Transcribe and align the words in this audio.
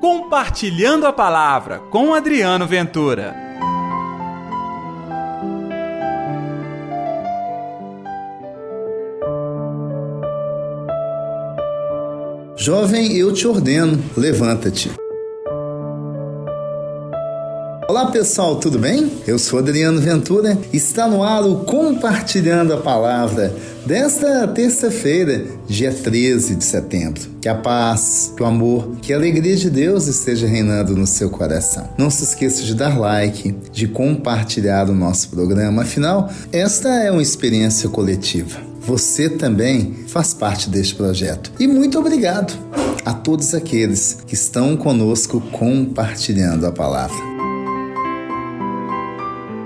Compartilhando 0.00 1.06
a 1.06 1.12
Palavra 1.12 1.78
com 1.90 2.14
Adriano 2.14 2.66
Ventura. 2.66 3.36
Jovem, 12.56 13.14
eu 13.14 13.34
te 13.34 13.46
ordeno, 13.46 14.02
levanta-te. 14.16 14.90
Olá 17.90 18.06
pessoal, 18.06 18.54
tudo 18.54 18.78
bem? 18.78 19.10
Eu 19.26 19.36
sou 19.36 19.58
Adriano 19.58 20.00
Ventura. 20.00 20.56
Está 20.72 21.08
no 21.08 21.24
ar 21.24 21.42
o 21.42 21.64
Compartilhando 21.64 22.72
a 22.72 22.76
Palavra 22.76 23.52
desta 23.84 24.46
terça-feira, 24.46 25.44
dia 25.66 25.92
13 25.92 26.54
de 26.54 26.64
setembro. 26.64 27.20
Que 27.40 27.48
a 27.48 27.54
paz, 27.56 28.32
que 28.36 28.44
o 28.44 28.46
amor, 28.46 28.92
que 29.02 29.12
a 29.12 29.16
alegria 29.16 29.56
de 29.56 29.68
Deus 29.68 30.06
esteja 30.06 30.46
reinando 30.46 30.94
no 30.94 31.04
seu 31.04 31.30
coração. 31.30 31.88
Não 31.98 32.10
se 32.10 32.22
esqueça 32.22 32.62
de 32.62 32.76
dar 32.76 32.96
like, 32.96 33.56
de 33.72 33.88
compartilhar 33.88 34.88
o 34.88 34.94
nosso 34.94 35.28
programa. 35.28 35.82
Afinal, 35.82 36.30
esta 36.52 36.90
é 36.90 37.10
uma 37.10 37.20
experiência 37.20 37.88
coletiva. 37.88 38.60
Você 38.82 39.28
também 39.28 40.04
faz 40.06 40.32
parte 40.32 40.70
deste 40.70 40.94
projeto. 40.94 41.50
E 41.58 41.66
muito 41.66 41.98
obrigado 41.98 42.56
a 43.04 43.12
todos 43.12 43.52
aqueles 43.52 44.18
que 44.28 44.34
estão 44.34 44.76
conosco 44.76 45.40
compartilhando 45.50 46.64
a 46.66 46.70
palavra. 46.70 47.29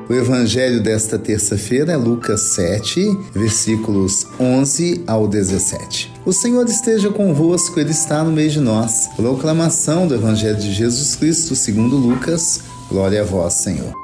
O 0.07 0.13
evangelho 0.13 0.83
desta 0.83 1.19
terça-feira 1.19 1.93
é 1.93 1.97
Lucas 1.97 2.41
7, 2.55 3.19
versículos 3.33 4.27
11 4.39 5.03
ao 5.07 5.27
17. 5.27 6.13
O 6.27 6.33
Senhor 6.33 6.67
esteja 6.67 7.09
convosco, 7.11 7.81
Ele 7.81 7.91
está 7.91 8.23
no 8.23 8.31
meio 8.31 8.51
de 8.51 8.61
nós. 8.61 9.09
Proclamação 9.17 10.07
do 10.07 10.15
Evangelho 10.15 10.59
de 10.59 10.75
Jesus 10.75 11.17
Cristo, 11.17 11.57
segundo 11.57 11.97
Lucas. 11.97 12.61
Glória 12.91 13.23
a 13.23 13.25
vós, 13.25 13.55
Senhor. 13.55 14.04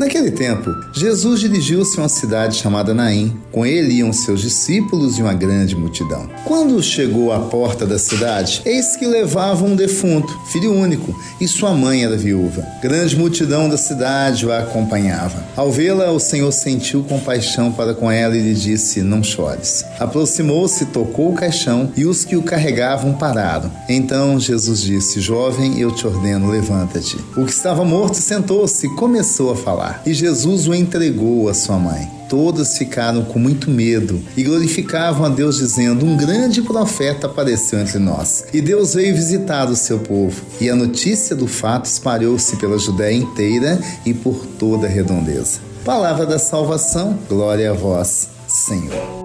Naquele 0.00 0.30
tempo, 0.30 0.74
Jesus 0.94 1.40
dirigiu-se 1.40 1.98
a 1.98 2.04
uma 2.04 2.08
cidade 2.08 2.56
chamada 2.56 2.94
Naim. 2.94 3.38
Com 3.52 3.66
ele 3.66 3.96
iam 3.96 4.14
seus 4.14 4.40
discípulos 4.40 5.18
e 5.18 5.20
uma 5.20 5.34
grande 5.34 5.76
multidão. 5.76 6.26
Quando 6.46 6.82
chegou 6.82 7.30
à 7.30 7.38
porta 7.38 7.84
da 7.84 7.98
cidade, 7.98 8.62
eis 8.64 8.96
que 8.96 9.06
levava 9.06 9.62
um 9.62 9.76
defunto, 9.76 10.32
filho 10.46 10.72
único, 10.72 11.14
e 11.38 11.46
sua 11.46 11.74
mãe 11.74 12.02
era 12.02 12.16
viúva. 12.16 12.66
Grande 12.80 13.14
multidão 13.14 13.68
da 13.68 13.76
cidade 13.76 14.46
o 14.46 14.52
acompanhava. 14.52 15.44
Ao 15.54 15.70
vê-la, 15.70 16.10
o 16.12 16.18
Senhor 16.18 16.50
sentiu 16.50 17.04
compaixão 17.04 17.70
para 17.70 17.92
com 17.92 18.10
ela 18.10 18.34
e 18.34 18.40
lhe 18.40 18.54
disse: 18.54 19.02
Não 19.02 19.22
chores. 19.22 19.84
Aproximou-se, 19.98 20.86
tocou 20.86 21.30
o 21.30 21.34
caixão 21.34 21.92
e 21.94 22.06
os 22.06 22.24
que 22.24 22.36
o 22.36 22.42
carregavam 22.42 23.12
pararam. 23.12 23.70
Então 23.86 24.40
Jesus 24.40 24.80
disse: 24.80 25.20
Jovem, 25.20 25.78
eu 25.78 25.90
te 25.90 26.06
ordeno, 26.06 26.50
levanta-te. 26.50 27.18
O 27.36 27.44
que 27.44 27.52
estava 27.52 27.84
morto 27.84 28.14
sentou-se 28.14 28.86
e 28.86 28.96
começou 28.96 29.52
a 29.52 29.56
falar 29.56 29.89
e 30.04 30.14
Jesus 30.14 30.68
o 30.68 30.74
entregou 30.74 31.48
à 31.48 31.54
sua 31.54 31.78
mãe. 31.78 32.08
Todos 32.28 32.78
ficaram 32.78 33.24
com 33.24 33.40
muito 33.40 33.68
medo 33.68 34.22
e 34.36 34.44
glorificavam 34.44 35.26
a 35.26 35.28
Deus, 35.28 35.56
dizendo: 35.56 36.06
Um 36.06 36.16
grande 36.16 36.62
profeta 36.62 37.26
apareceu 37.26 37.80
entre 37.80 37.98
nós. 37.98 38.44
E 38.52 38.60
Deus 38.60 38.94
veio 38.94 39.16
visitar 39.16 39.68
o 39.68 39.74
seu 39.74 39.98
povo. 39.98 40.40
E 40.60 40.70
a 40.70 40.76
notícia 40.76 41.34
do 41.34 41.48
fato 41.48 41.86
espalhou-se 41.86 42.56
pela 42.56 42.78
Judéia 42.78 43.16
inteira 43.16 43.80
e 44.06 44.14
por 44.14 44.46
toda 44.58 44.86
a 44.86 44.90
redondeza. 44.90 45.58
Palavra 45.84 46.24
da 46.24 46.38
salvação, 46.38 47.18
glória 47.28 47.70
a 47.70 47.74
vós, 47.74 48.28
Senhor. 48.46 49.20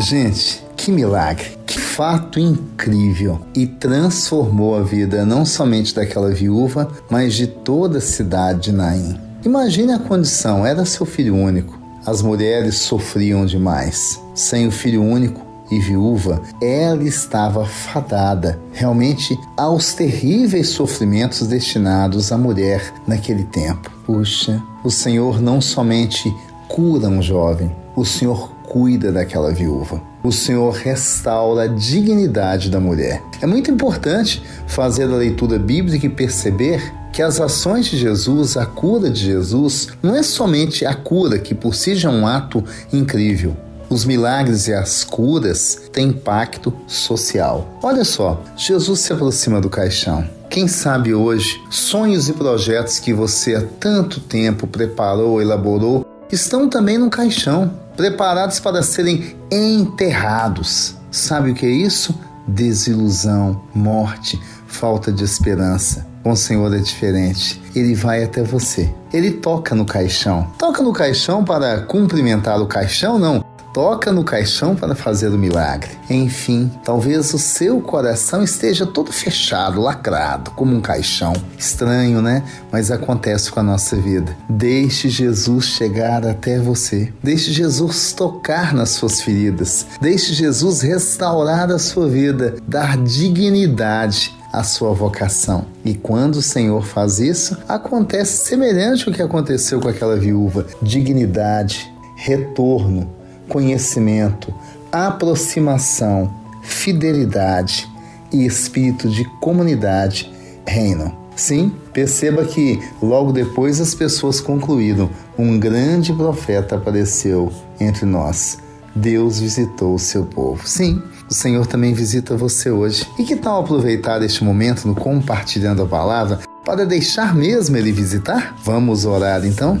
Gente, 0.00 0.63
que 0.84 0.92
milagre, 0.92 1.46
que 1.66 1.80
fato 1.80 2.38
incrível 2.38 3.40
e 3.54 3.66
transformou 3.66 4.76
a 4.76 4.82
vida 4.82 5.24
não 5.24 5.46
somente 5.46 5.94
daquela 5.94 6.28
viúva, 6.28 6.90
mas 7.08 7.32
de 7.32 7.46
toda 7.46 7.96
a 7.96 8.02
cidade 8.02 8.64
de 8.64 8.72
Naim. 8.72 9.18
Imagine 9.46 9.92
a 9.92 9.98
condição, 9.98 10.66
era 10.66 10.84
seu 10.84 11.06
filho 11.06 11.34
único. 11.34 11.80
As 12.04 12.20
mulheres 12.20 12.74
sofriam 12.74 13.46
demais. 13.46 14.20
Sem 14.34 14.66
o 14.66 14.70
filho 14.70 15.02
único 15.02 15.40
e 15.70 15.80
viúva, 15.80 16.42
ela 16.60 17.02
estava 17.02 17.64
fadada 17.64 18.60
realmente 18.70 19.34
aos 19.56 19.94
terríveis 19.94 20.68
sofrimentos 20.68 21.46
destinados 21.46 22.30
à 22.30 22.36
mulher 22.36 22.92
naquele 23.06 23.44
tempo. 23.44 23.90
Puxa, 24.04 24.62
o 24.84 24.90
Senhor 24.90 25.40
não 25.40 25.62
somente 25.62 26.30
cura 26.68 27.08
um 27.08 27.22
jovem, 27.22 27.74
o 27.96 28.04
Senhor 28.04 28.50
cuida 28.64 29.12
daquela 29.12 29.52
viúva. 29.52 30.00
O 30.22 30.32
Senhor 30.32 30.72
restaura 30.72 31.64
a 31.64 31.66
dignidade 31.66 32.70
da 32.70 32.80
mulher. 32.80 33.22
É 33.40 33.46
muito 33.46 33.70
importante 33.70 34.42
fazer 34.66 35.04
a 35.04 35.16
leitura 35.16 35.58
bíblica 35.58 36.06
e 36.06 36.10
perceber 36.10 36.92
que 37.12 37.22
as 37.22 37.40
ações 37.40 37.86
de 37.86 37.96
Jesus, 37.96 38.56
a 38.56 38.66
cura 38.66 39.08
de 39.08 39.20
Jesus, 39.20 39.88
não 40.02 40.16
é 40.16 40.22
somente 40.22 40.84
a 40.84 40.94
cura, 40.94 41.38
que 41.38 41.54
por 41.54 41.74
si 41.74 41.94
já 41.94 42.10
é 42.10 42.12
um 42.12 42.26
ato 42.26 42.64
incrível. 42.92 43.56
Os 43.88 44.04
milagres 44.04 44.66
e 44.66 44.72
as 44.72 45.04
curas 45.04 45.82
têm 45.92 46.08
impacto 46.08 46.72
social. 46.86 47.78
Olha 47.82 48.04
só, 48.04 48.42
Jesus 48.56 49.00
se 49.00 49.12
aproxima 49.12 49.60
do 49.60 49.68
caixão. 49.70 50.26
Quem 50.50 50.66
sabe 50.66 51.14
hoje, 51.14 51.60
sonhos 51.70 52.28
e 52.28 52.32
projetos 52.32 52.98
que 52.98 53.12
você 53.12 53.54
há 53.54 53.62
tanto 53.78 54.20
tempo 54.20 54.66
preparou, 54.66 55.40
elaborou, 55.40 56.04
estão 56.30 56.68
também 56.68 56.98
no 56.98 57.10
caixão 57.10 57.78
preparados 57.96 58.58
para 58.60 58.82
serem 58.82 59.36
enterrados. 59.50 60.96
Sabe 61.10 61.50
o 61.50 61.54
que 61.54 61.66
é 61.66 61.70
isso? 61.70 62.18
Desilusão, 62.46 63.62
morte, 63.74 64.40
falta 64.66 65.12
de 65.12 65.24
esperança. 65.24 66.06
Com 66.22 66.32
o 66.32 66.36
Senhor 66.36 66.74
é 66.74 66.78
diferente. 66.78 67.60
Ele 67.76 67.94
vai 67.94 68.24
até 68.24 68.42
você. 68.42 68.92
Ele 69.12 69.30
toca 69.30 69.74
no 69.74 69.84
caixão. 69.84 70.50
Toca 70.58 70.82
no 70.82 70.92
caixão 70.92 71.44
para 71.44 71.82
cumprimentar 71.82 72.60
o 72.60 72.66
caixão? 72.66 73.18
Não 73.18 73.43
toca 73.74 74.12
no 74.12 74.22
caixão 74.22 74.76
para 74.76 74.94
fazer 74.94 75.28
o 75.28 75.38
milagre. 75.38 75.90
Enfim, 76.08 76.70
talvez 76.84 77.34
o 77.34 77.38
seu 77.40 77.80
coração 77.80 78.44
esteja 78.44 78.86
todo 78.86 79.12
fechado, 79.12 79.80
lacrado, 79.80 80.52
como 80.52 80.74
um 80.76 80.80
caixão. 80.80 81.32
Estranho, 81.58 82.22
né? 82.22 82.44
Mas 82.70 82.92
acontece 82.92 83.50
com 83.50 83.58
a 83.58 83.64
nossa 83.64 83.96
vida. 83.96 84.34
Deixe 84.48 85.08
Jesus 85.08 85.64
chegar 85.64 86.24
até 86.24 86.60
você. 86.60 87.12
Deixe 87.20 87.52
Jesus 87.52 88.12
tocar 88.12 88.72
nas 88.72 88.90
suas 88.90 89.20
feridas. 89.20 89.86
Deixe 90.00 90.32
Jesus 90.32 90.80
restaurar 90.80 91.68
a 91.72 91.78
sua 91.78 92.08
vida, 92.08 92.54
dar 92.68 92.96
dignidade 92.96 94.32
à 94.52 94.62
sua 94.62 94.92
vocação. 94.92 95.66
E 95.84 95.94
quando 95.94 96.36
o 96.36 96.42
Senhor 96.42 96.84
faz 96.84 97.18
isso, 97.18 97.58
acontece 97.68 98.46
semelhante 98.46 99.08
ao 99.08 99.14
que 99.14 99.20
aconteceu 99.22 99.80
com 99.80 99.88
aquela 99.88 100.16
viúva: 100.16 100.64
dignidade, 100.80 101.92
retorno, 102.16 103.23
conhecimento, 103.48 104.52
aproximação, 104.90 106.32
fidelidade 106.62 107.88
e 108.32 108.44
espírito 108.44 109.08
de 109.08 109.24
comunidade 109.40 110.32
reinam. 110.66 111.24
Sim, 111.36 111.72
perceba 111.92 112.44
que 112.44 112.80
logo 113.02 113.32
depois 113.32 113.80
as 113.80 113.94
pessoas 113.94 114.40
concluíram: 114.40 115.10
um 115.36 115.58
grande 115.58 116.12
profeta 116.12 116.76
apareceu 116.76 117.52
entre 117.80 118.06
nós. 118.06 118.58
Deus 118.94 119.40
visitou 119.40 119.94
o 119.94 119.98
seu 119.98 120.24
povo. 120.24 120.66
Sim, 120.66 121.02
o 121.28 121.34
Senhor 121.34 121.66
também 121.66 121.92
visita 121.92 122.36
você 122.36 122.70
hoje. 122.70 123.04
E 123.18 123.24
que 123.24 123.34
tal 123.34 123.60
aproveitar 123.60 124.22
este 124.22 124.44
momento 124.44 124.86
no 124.86 124.94
compartilhando 124.94 125.82
a 125.82 125.86
palavra 125.86 126.38
para 126.64 126.86
deixar 126.86 127.34
mesmo 127.34 127.76
ele 127.76 127.90
visitar? 127.90 128.54
Vamos 128.62 129.04
orar 129.04 129.44
então? 129.44 129.80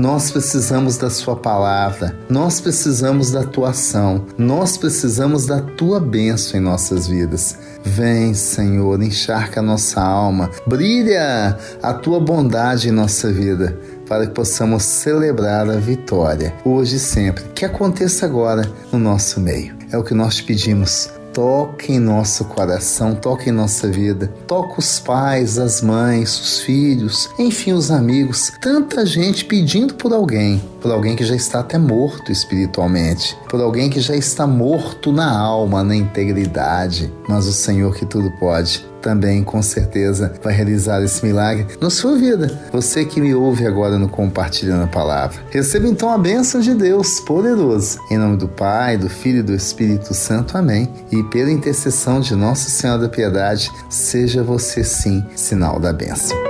Nós 0.00 0.30
precisamos 0.30 0.96
da 0.96 1.10
Sua 1.10 1.36
palavra, 1.36 2.16
nós 2.26 2.58
precisamos 2.58 3.30
da 3.30 3.44
Tua 3.44 3.68
ação, 3.68 4.24
nós 4.38 4.78
precisamos 4.78 5.44
da 5.44 5.60
Tua 5.60 6.00
bênção 6.00 6.58
em 6.58 6.62
nossas 6.62 7.06
vidas. 7.06 7.58
Vem, 7.84 8.32
Senhor, 8.32 9.02
encharca 9.02 9.60
a 9.60 9.62
nossa 9.62 10.00
alma, 10.00 10.48
brilha 10.66 11.54
a 11.82 11.92
Tua 11.92 12.18
bondade 12.18 12.88
em 12.88 12.92
nossa 12.92 13.30
vida, 13.30 13.78
para 14.08 14.26
que 14.26 14.32
possamos 14.32 14.84
celebrar 14.84 15.68
a 15.68 15.76
vitória, 15.76 16.54
hoje 16.64 16.96
e 16.96 16.98
sempre. 16.98 17.44
Que 17.54 17.66
aconteça 17.66 18.24
agora 18.24 18.62
no 18.90 18.98
nosso 18.98 19.38
meio. 19.38 19.76
é 19.92 19.98
o 19.98 20.02
que 20.02 20.14
nós 20.14 20.36
te 20.36 20.44
pedimos 20.44 21.10
toque 21.32 21.92
em 21.92 21.98
nosso 21.98 22.44
coração, 22.44 23.14
toque 23.14 23.48
em 23.50 23.52
nossa 23.52 23.88
vida. 23.88 24.32
Toca 24.46 24.78
os 24.78 24.98
pais, 24.98 25.58
as 25.58 25.80
mães, 25.80 26.38
os 26.38 26.60
filhos, 26.60 27.28
enfim, 27.38 27.72
os 27.72 27.90
amigos. 27.90 28.52
Tanta 28.60 29.04
gente 29.06 29.44
pedindo 29.44 29.94
por 29.94 30.12
alguém, 30.12 30.62
por 30.80 30.90
alguém 30.90 31.16
que 31.16 31.24
já 31.24 31.34
está 31.34 31.60
até 31.60 31.78
morto 31.78 32.32
espiritualmente, 32.32 33.36
por 33.48 33.60
alguém 33.60 33.90
que 33.90 34.00
já 34.00 34.16
está 34.16 34.46
morto 34.46 35.12
na 35.12 35.30
alma, 35.30 35.84
na 35.84 35.94
integridade. 35.94 37.12
Mas 37.28 37.46
o 37.46 37.52
Senhor 37.52 37.94
que 37.94 38.06
tudo 38.06 38.30
pode 38.38 38.90
também 39.00 39.42
com 39.42 39.62
certeza 39.62 40.32
vai 40.42 40.52
realizar 40.52 41.02
esse 41.02 41.24
milagre 41.24 41.66
na 41.80 41.90
sua 41.90 42.16
vida. 42.16 42.60
Você 42.72 43.04
que 43.04 43.20
me 43.20 43.34
ouve 43.34 43.66
agora 43.66 43.98
no 43.98 44.08
Compartilhando 44.08 44.84
a 44.84 44.86
Palavra. 44.86 45.42
Receba 45.50 45.88
então 45.88 46.10
a 46.10 46.18
bênção 46.18 46.60
de 46.60 46.74
Deus 46.74 47.20
poderoso. 47.20 47.98
Em 48.10 48.18
nome 48.18 48.36
do 48.36 48.48
Pai, 48.48 48.96
do 48.96 49.08
Filho 49.08 49.38
e 49.38 49.42
do 49.42 49.54
Espírito 49.54 50.14
Santo. 50.14 50.56
Amém. 50.56 50.88
E 51.10 51.22
pela 51.24 51.50
intercessão 51.50 52.20
de 52.20 52.34
Nossa 52.34 52.68
Senhora 52.68 53.02
da 53.02 53.08
Piedade, 53.08 53.70
seja 53.88 54.42
você 54.42 54.84
sim 54.84 55.24
sinal 55.34 55.80
da 55.80 55.92
bênção. 55.92 56.49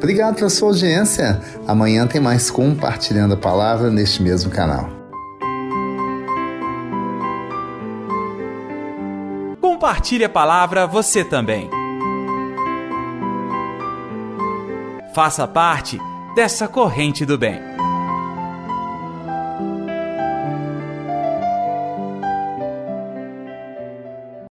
Obrigado 0.00 0.36
pela 0.36 0.48
sua 0.48 0.68
audiência. 0.68 1.38
Amanhã 1.68 2.06
tem 2.06 2.18
mais 2.18 2.50
Compartilhando 2.50 3.34
a 3.34 3.36
Palavra 3.36 3.90
neste 3.90 4.22
mesmo 4.22 4.50
canal. 4.50 4.88
Compartilhe 9.60 10.24
a 10.24 10.28
palavra 10.28 10.86
você 10.86 11.22
também. 11.22 11.68
Faça 15.14 15.46
parte 15.46 16.00
dessa 16.34 16.66
corrente 16.66 17.26
do 17.26 17.36
bem. 17.36 17.60